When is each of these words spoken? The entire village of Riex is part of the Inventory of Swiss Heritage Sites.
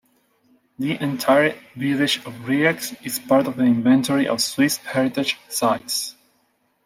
The 0.79 0.99
entire 0.99 1.55
village 1.75 2.25
of 2.25 2.33
Riex 2.47 2.97
is 3.05 3.19
part 3.19 3.45
of 3.45 3.57
the 3.57 3.65
Inventory 3.65 4.27
of 4.27 4.41
Swiss 4.41 4.77
Heritage 4.77 5.37
Sites. 5.47 6.15